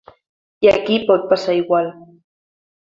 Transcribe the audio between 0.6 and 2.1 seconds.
I aquí pot passar igual.